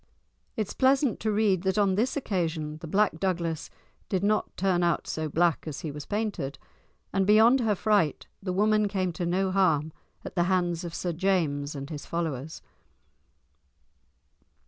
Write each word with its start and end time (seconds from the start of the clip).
It 0.57 0.65
is 0.67 0.73
pleasant 0.73 1.19
to 1.19 1.31
read 1.31 1.61
that 1.61 1.77
on 1.77 1.93
this 1.93 2.17
occasion 2.17 2.79
the 2.79 2.87
Black 2.87 3.19
Douglas 3.19 3.69
did 4.09 4.23
not 4.23 4.57
turn 4.57 4.81
out 4.81 5.05
so 5.05 5.29
black 5.29 5.65
as 5.67 5.81
he 5.81 5.91
was 5.91 6.07
painted, 6.07 6.57
and 7.13 7.27
beyond 7.27 7.59
her 7.59 7.75
fright 7.75 8.25
the 8.41 8.51
woman 8.51 8.87
came 8.87 9.13
to 9.13 9.27
no 9.27 9.51
harm 9.51 9.93
at 10.25 10.33
the 10.33 10.45
hands 10.45 10.83
of 10.83 10.95
Sir 10.95 11.13
James 11.13 11.75
and 11.75 11.91
his 11.91 12.07
followers. 12.07 12.63